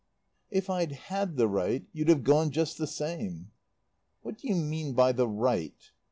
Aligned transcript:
"If 0.49 0.67
I'd 0.67 0.93
had 0.93 1.37
the 1.37 1.47
right 1.47 1.85
you'd 1.93 2.07
have 2.09 2.23
gone 2.23 2.49
just 2.49 2.79
the 2.79 2.87
same." 2.87 3.51
"What 4.23 4.39
do 4.39 4.47
you 4.47 4.55
mean 4.55 4.93
by 4.93 5.11
the 5.11 5.27
right?" 5.27 5.91